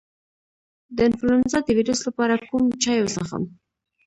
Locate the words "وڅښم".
3.01-3.43